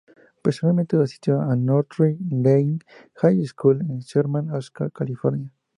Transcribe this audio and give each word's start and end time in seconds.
Posteriormente 0.41 0.97
asistió 0.97 1.39
a 1.41 1.55
Notre 1.55 2.17
Dame 2.19 2.79
High 3.17 3.45
School 3.45 3.81
en 3.87 3.99
Sherman 3.99 4.49
Oaks, 4.49 4.71
California. 4.91 5.53